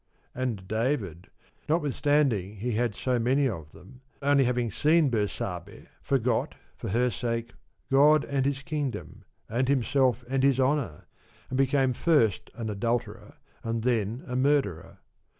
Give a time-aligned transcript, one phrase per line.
[0.33, 1.27] And David,
[1.69, 7.53] notwithstanding he had so many of them, only having seen Bersabe, forgot, for her sake,
[7.91, 11.05] God, and his kingdom, and himself, and his honour,
[11.49, 14.97] and became first an adulterer and then a murderer.